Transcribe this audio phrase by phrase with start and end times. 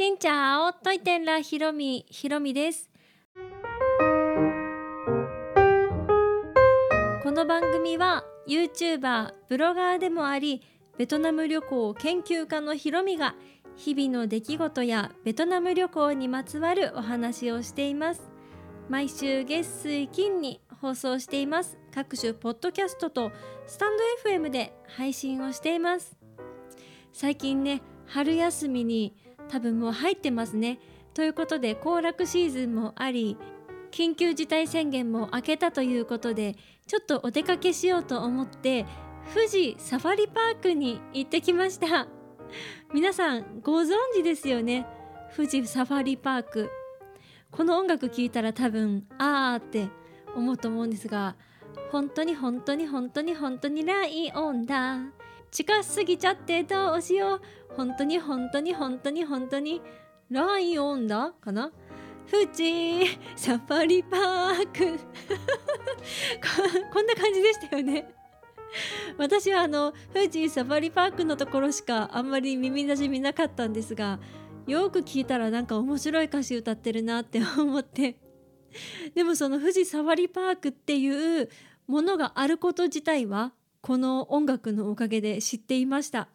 [0.00, 2.88] しんちゃおといてんらひろみひろみです。
[7.22, 10.62] この番組は YouTuber ブロガーでもあり
[10.96, 13.34] ベトナム旅行研究家のひろみが
[13.76, 18.30] 日々の出来事やベトナム旅行にまつわるお話をしています。
[18.88, 21.76] 毎週月水金に放送しています。
[21.94, 23.32] 各種ポッドキャストと
[23.66, 26.16] スタンド FM で配信をしています。
[27.12, 29.14] 最近ね春休みに
[29.50, 30.78] 多分もう入ってますね。
[31.12, 33.36] ということで行楽シーズンもあり
[33.90, 36.54] 緊急事態宣言も明けたということで
[36.86, 38.86] ちょっとお出かけしようと思って
[39.34, 42.06] 富士サファリパークに行ってきました。
[42.94, 44.86] 皆さんご存知ですよね？
[45.36, 46.70] 富士サファリパーク。
[47.50, 49.88] この音楽聴いたら多分あーって
[50.36, 51.34] 思うと思うんですが
[51.90, 54.98] 本当に本当に本当に本当にライオンだ。
[55.50, 57.40] 近すぎちゃってどうしよう。
[57.76, 59.82] 本当に本当に本当に本当に。
[60.30, 61.72] ライオンだかな？
[62.30, 64.98] 富士サファリパーク。
[66.92, 68.14] こんな感じでしたよね。
[69.18, 74.20] 私はあの富士サファリパークのところしかあんまり耳なじみなかったんですが
[74.68, 78.16] よく聞いたらなんか面白い歌詞歌ってるなって思って。
[79.16, 81.48] でもその富士サファリパークっていう
[81.88, 86.28] ものがあること自体はこの音楽のおかげで知っていました。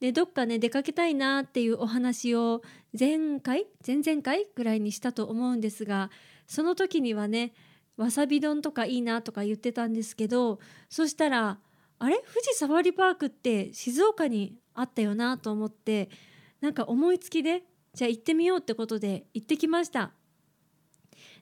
[0.00, 2.62] でどっかね出かけたいなっていうお話を
[2.98, 6.10] 前回前々回ぐらいにしたと思うんですが
[6.48, 7.52] その時にはね
[7.96, 11.58] わさび丼とかいいなとか言ってたんですけどそしたら
[12.00, 12.16] あれ？
[12.16, 16.10] 富士サファリパークって静岡にあったよなと思って
[16.60, 17.62] なんか思いつきで
[17.94, 20.10] じゃあ行ってみようってことで行ってきました。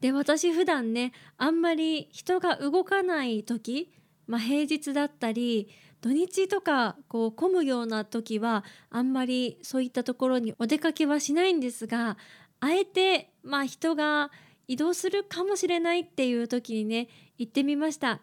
[0.00, 3.90] で私普段ねあんまり人が動かない時、
[4.26, 5.68] まあ、平日だったり
[6.00, 12.18] 土日とかこう混むような時はあんまりそういったところにお出かけはしないんですが
[12.60, 14.30] あえてまあ人が
[14.68, 17.08] 移動するかもしれないっていう時にね
[17.38, 18.20] 行ってみました。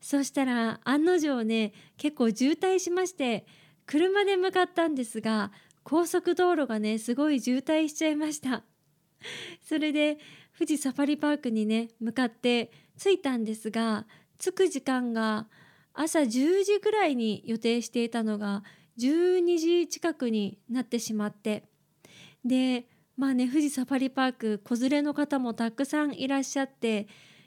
[0.00, 3.46] そしたら案の定ね結構渋滞しまして
[3.86, 5.50] 車で向かったんですが
[5.82, 8.62] 高速道路がねすごい渋滞しちゃいました。
[9.66, 10.18] それで
[10.56, 14.06] 富士サファリパークにね向かって着いたんですが
[14.44, 15.46] 着く時間が
[15.94, 18.62] 朝10時ぐらいに予定していたのが
[18.98, 21.64] 12時近くになってしまって。
[22.44, 27.06] でまあね富士サファリパーク子連れの方もたくさんいらっしゃって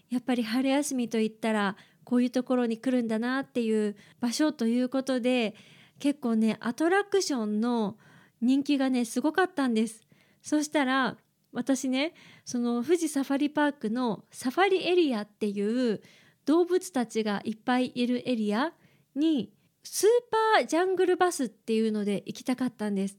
[0.09, 5.55] やっぱり春休みといったらこういうところに来るんだなっていう場所ということで
[5.99, 7.97] 結構ねアトラクションの
[8.41, 10.07] 人気がねすごかったんです。
[10.41, 11.17] そしたら
[11.51, 12.13] 私ね
[12.45, 16.01] その富士サファリパークのサファリエリアっていう
[16.47, 18.71] 動物たちがいっぱいいるエリア
[19.15, 19.51] に
[19.83, 20.07] スー
[20.55, 23.17] パージャングルバスっていうので行きたかったんです。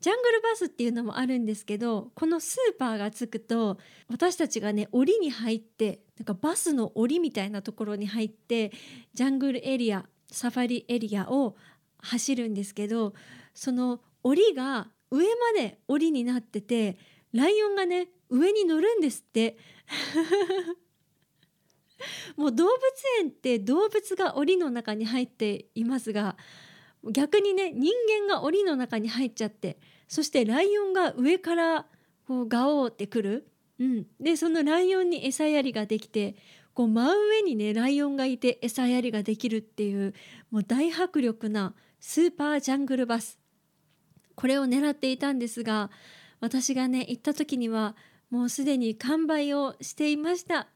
[0.00, 3.78] ジャングルバスっていうのもあるんですけどこのスーパーがつくと
[4.08, 8.72] 私たちがね檻に入ってなんかバスの檻みたいなところに入って
[9.14, 11.54] ジャングルエリアサファリエリアを
[11.98, 13.14] 走るんですけど
[13.54, 16.98] その檻が上まで檻になってて
[17.32, 19.56] ライオンがね上に乗るんですって。
[22.36, 22.76] もう動物
[23.20, 26.36] 園って動物が檻の中に入っていますが
[27.10, 27.92] 逆にね人
[28.26, 31.86] 間が檻の中に入っちゃってそしてライオンが上から
[32.26, 33.48] こうガオーってくる、
[33.78, 36.36] うん、でそのライオンに餌やりができて
[36.74, 40.14] こう真上にねライオンがいて餌やりができるっていう
[40.50, 43.38] もう大迫力なスーパージャングルバス。
[44.34, 45.90] これを狙っていたんですが
[46.40, 47.94] 私がね行った時には
[48.30, 50.68] もうすでに完売をしていました。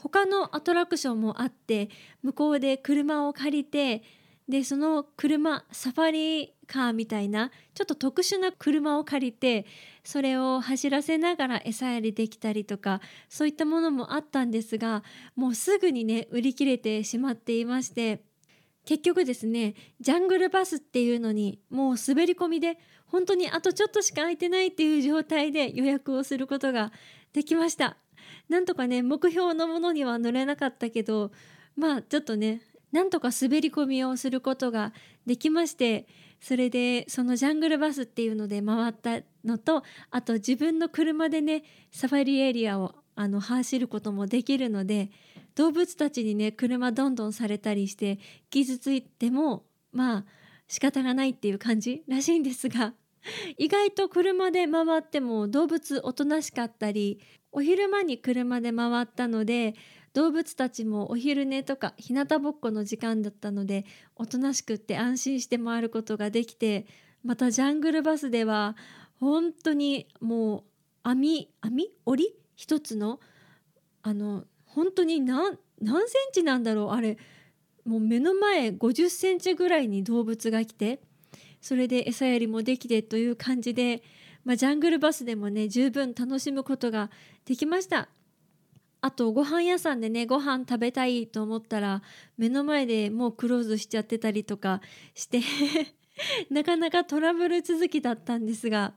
[0.00, 1.90] 他のアトラクションもあって
[2.22, 4.02] 向こうで車を借りて
[4.48, 9.66] でその車サファリカーみたいなちょっと特殊な車を借りて
[10.04, 15.02] それを走らせながら餌やりできたりとかそういったものもあったんですが
[15.36, 18.22] もうすぐにね売り切れてしまっていまして
[18.86, 26.92] 結局ですねジャングルバスっていうのにもう滑り込みで本当にあとちょっとしか空いてないっていう状態で予約をすることが
[27.34, 27.98] できました。
[28.48, 31.30] なんとかね目標のものには乗れなかったけど
[31.76, 32.62] まあちょっとね
[32.92, 34.92] なんとか滑り込みをすることが
[35.26, 36.06] できまして
[36.40, 45.10] それでそのジャングルバスっていうので回ったのとあと自分の車でねサファリエリアをあの走ることもできるので
[45.56, 48.18] 動物たちにね車どんどんされたりして
[48.48, 50.24] 傷ついてもまあ
[50.68, 52.94] 仕方がないっていう感じらしいんですが
[53.56, 57.20] 意外と車で回っても動物おとなしかったり
[57.52, 59.74] お昼間に車で回ったので
[60.14, 63.84] 動物たちもお昼寝とか日向ぼっこの時間だったので
[64.16, 66.86] おとなしくって安心して回ることができて
[67.24, 68.76] またジャングルバスでは
[69.20, 70.62] 本当にもう
[71.02, 73.20] 網網織一つの
[74.02, 76.90] あの本当に何何センチなんだろう？
[76.90, 77.18] あれ
[77.84, 81.00] もう目の前50センチぐらいに動物が来て
[81.60, 84.02] それで餌やりもできてという感じで、
[84.48, 87.10] まあ、ジャングルバスでもね十分楽しむことが
[87.44, 88.08] できました。
[89.02, 92.02] あとご飯屋さんでねご飯食べたいと思ったら
[92.38, 94.80] 目の前でもうクローズしちゃってたりとか
[95.14, 95.42] して
[96.50, 98.94] なかなかトラブル続きだったんですが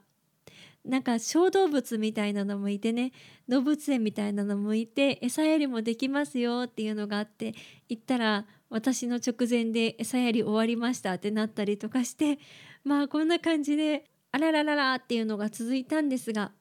[0.86, 3.12] なんか小動物みたいなのもいてね
[3.46, 7.54] 動物園みたいなのもいて餌やりもできますよっていうのがあって
[7.90, 12.38] 行ったら私の直前で餌やり終わりましたってなったりとかして
[12.84, 16.52] まあこんな感じであららららっていうのが続いたんですが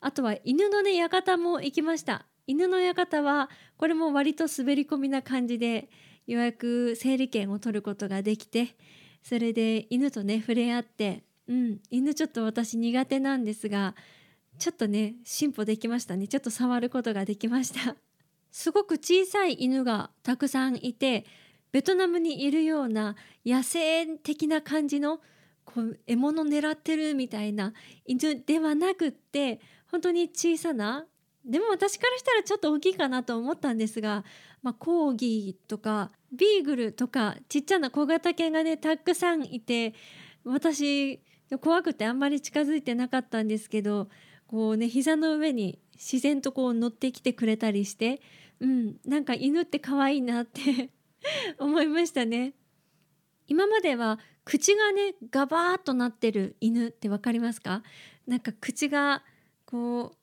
[0.00, 2.26] あとは犬のね館も行きました。
[2.46, 3.48] 犬の館は
[3.78, 5.88] これも割と滑り込みな感じで
[6.26, 8.76] 予約整理券を取ることができて
[9.22, 13.94] それで犬とね触れ合ってうん犬ちょっと私苦手なんですが
[14.58, 16.28] ちょっとね進歩できましたね。
[16.28, 17.96] ちょっと触ることができました。
[18.50, 21.24] すごく小さい犬がたくさんいて
[21.72, 25.20] ベトナムにいるような野生的な感じの
[25.64, 27.72] こう獲物狙ってるみたいな
[28.06, 31.06] 犬ではなくって本当に小さな
[31.44, 34.24] でも私からしたらちょっと大きいかなと思ったんですが、
[34.62, 39.94] まあ、コーギーとかビーグルとかちっちゃな小型犬がねたくさんいて
[40.44, 41.20] 私
[41.60, 44.08] 怖くてあんまり近づいてなかったんですけど
[44.46, 48.20] こうね膝の上に自然とこう乗ってきてくれたりして
[48.60, 50.90] うんなんか犬って可愛いなって
[51.58, 52.54] 思いましたね。
[53.46, 57.82] 今までは口がねガバーっとなってる犬って分かりますか？
[58.26, 59.22] なんか口が
[59.66, 60.16] こう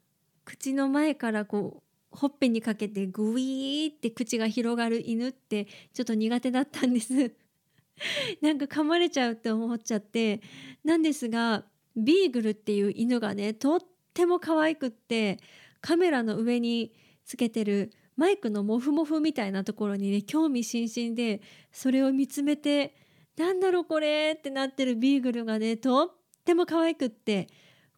[0.46, 7.14] 口の前からこうほっぺにかけてグイーって口が広がる犬ってちょっと苦手だったんです。
[8.42, 10.42] なんか噛まれちゃうって思っちゃって
[10.84, 11.66] なんですが
[11.96, 13.80] ビーグルっていう犬がねとっ
[14.14, 15.40] ても可愛くって
[15.82, 16.94] カメラの上に
[17.26, 21.42] つけてるマイクのモフモフみたいなところにね興味津々で
[21.72, 22.96] それを見つめて
[23.38, 26.10] なんだろうこれってなってるビーグルがねとっ
[26.46, 27.48] ても可愛くって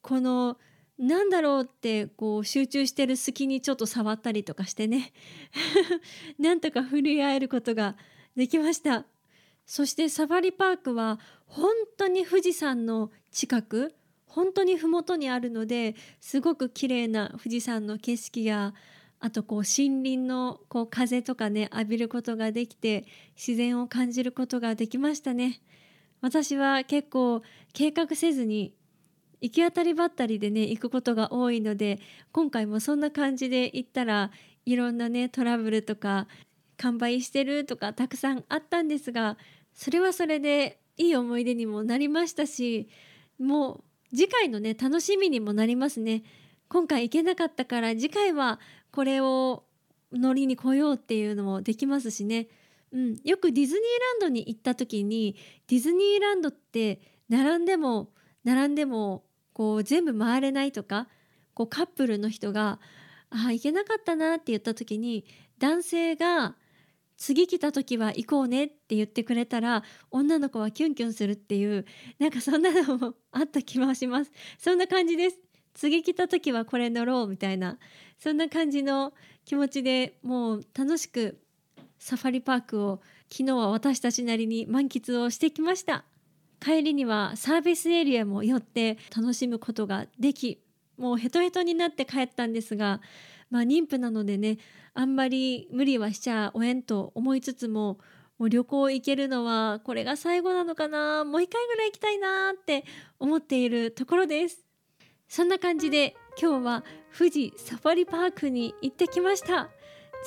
[0.01, 0.57] この
[0.97, 5.11] なんだろうってこう集中してる隙にちょっと触ったりとかしてね
[6.37, 7.97] なんとか触れ合えることが
[8.35, 9.05] できました。
[9.65, 13.95] そしてサファリパークは本当に富士山の近く
[14.25, 18.73] 本当に麓にあるのですごく綺麗な富士山の景色や
[19.25, 23.05] あとこう森林のこう風とかね浴びることができて
[23.37, 25.61] 自然を感じることができましたね。
[26.19, 27.41] 私は結構
[27.71, 28.73] 計画せずに
[29.39, 32.01] 行き当たりばったりでね行くことが多いので
[32.33, 34.29] 今回もそんな感じで行ったら
[34.65, 36.27] いろんなねトラブルとか
[36.75, 39.37] 完売してるとかたくさんあったんですが
[39.73, 42.89] それはそれでいい思い出にもなりましたし
[43.39, 43.83] もう
[44.13, 46.23] 次回のね楽しみにもなりますね
[46.67, 48.59] 今回行けなかったから次回は
[48.93, 49.65] これを
[50.13, 52.47] 乗りに来ようっていうのもできますしね、
[52.91, 55.35] うん、よくディズニーランドに行った時に
[55.67, 58.11] ディズニーランドって並んでも
[58.43, 59.23] 並んでも
[59.53, 61.07] こう全部回れないとか
[61.55, 62.79] こうカップルの人が
[63.31, 65.25] 「ああ行けなかったな」って言った時に
[65.57, 66.55] 男性が
[67.17, 71.85] 次来た時は行こうねって言ってくれたら女の子はキュンキュンするっていう
[72.19, 74.31] なんかそんなのもあった気もします。
[74.59, 75.39] そんな感じです。
[75.73, 77.77] 次来た時はこれ乗ろうみたいな
[78.19, 79.13] そんな感じの
[79.45, 81.39] 気持ちでもう楽しく
[81.99, 83.01] サファリパークを
[83.31, 86.05] 昨日は私たちなりに満喫をしてきました。
[86.63, 90.63] 帰りにはサービスエリアも寄って楽しむことができ
[90.97, 93.01] もうヘトヘトになって帰ったんですが
[93.49, 94.59] まあ妊婦なのでね
[94.93, 97.99] あんまり無理はしちゃおえんと思いつつも
[98.39, 102.85] もう旅行行けるのはこれが最後なのかなもう一回ぐらい行きたいなって
[103.19, 104.62] 思っているところです。
[105.33, 106.83] そんな感じで今日は
[107.17, 109.71] 富士サファリパークに行ってきました。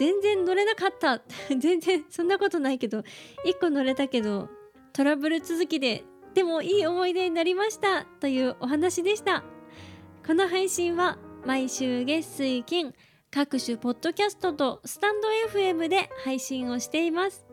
[0.01, 1.23] 全然乗れなかった。
[1.57, 3.05] 全然そんなことないけど
[3.45, 4.49] 1個乗れたけど
[4.93, 6.03] トラブル続きで
[6.35, 8.05] でもいい思い出になりました。
[8.19, 9.45] というお話でした。
[10.27, 12.93] この配信は毎週月水金
[13.31, 17.47] 各種ポッドキャストとスタンド FM で配信をしています。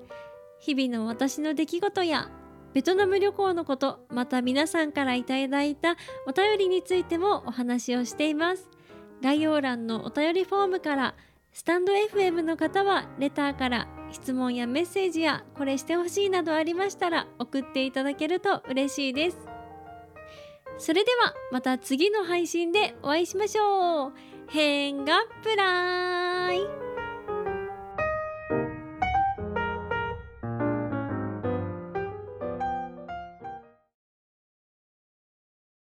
[0.60, 2.32] 日々の私の出来事や
[2.74, 5.96] ベトナム旅行のことまた皆さんからいただいた
[6.28, 8.70] お便りについてもお話をしています。
[9.22, 11.16] 概要欄のお便りフォームから
[11.52, 19.38] スタンド FM の方はレターから質問やメッセージやこれしてほしいなどありましたら送っていただけると嬉しいです。
[20.80, 24.14] それではまた次の配信でお会いしましょう。
[24.48, 26.93] 変がプライ